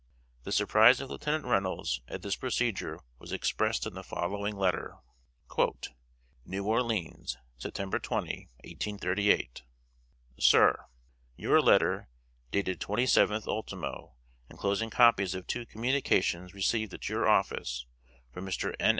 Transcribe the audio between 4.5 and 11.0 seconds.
letter: /* "NEW ORLEANS, Sept. 20, 1838. */ "SIR: